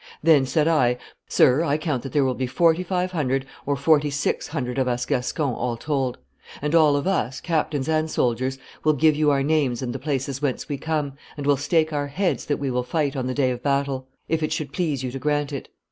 [0.23, 0.97] Then said I,
[1.27, 4.87] 'Sir, I count that there will be forty five hundred or forty six hundred of
[4.87, 6.17] us Gascons, all told;
[6.59, 10.41] and all of us, captains and soldiers, will give you our names and the places
[10.41, 13.51] whence we come, and will stake our heads that we will fight on the day
[13.51, 15.69] of battle, if it should please you to grant it.